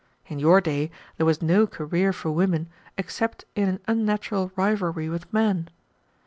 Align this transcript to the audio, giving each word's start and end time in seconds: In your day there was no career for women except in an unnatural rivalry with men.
In 0.25 0.39
your 0.39 0.61
day 0.61 0.89
there 1.17 1.27
was 1.27 1.43
no 1.43 1.67
career 1.67 2.11
for 2.11 2.31
women 2.31 2.69
except 2.97 3.45
in 3.53 3.69
an 3.69 3.81
unnatural 3.87 4.51
rivalry 4.55 5.09
with 5.09 5.31
men. 5.31 5.69